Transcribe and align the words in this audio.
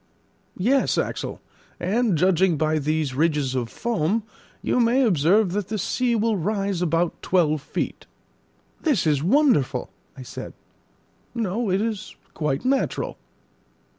"Yes, 0.57 0.97
Axel; 0.97 1.41
and 1.79 2.17
judging 2.17 2.57
by 2.57 2.79
these 2.79 3.13
ridges 3.13 3.53
of 3.53 3.69
foam, 3.69 4.23
you 4.63 4.79
may 4.79 5.03
observe 5.03 5.51
that 5.51 5.67
the 5.67 5.77
sea 5.77 6.15
will 6.15 6.37
rise 6.37 6.81
about 6.81 7.21
twelve 7.21 7.61
feet." 7.61 8.07
"This 8.81 9.05
is 9.05 9.21
wonderful," 9.21 9.91
I 10.17 10.23
said. 10.23 10.53
"No; 11.35 11.69
it 11.69 11.81
is 11.83 12.15
quite 12.33 12.65
natural." 12.65 13.19